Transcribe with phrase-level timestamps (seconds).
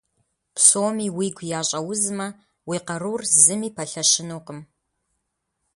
[0.55, 2.27] Псоми уигу ящӏэузмэ,
[2.69, 4.59] уи къарур зыми пэлъэщынукъым.